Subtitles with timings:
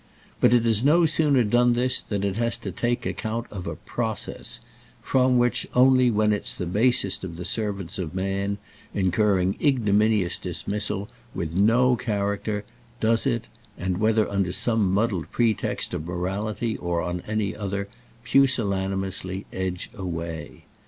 [0.39, 3.75] But it has no sooner done this than it has to take account of a
[3.75, 8.57] process—from which only when it's the basest of the servants of man,
[8.95, 12.65] incurring ignominious dismissal with no "character,"
[12.99, 13.45] does it,
[13.77, 17.87] and whether under some muddled pretext of morality or on any other,
[18.23, 20.63] pusillanimously edge away.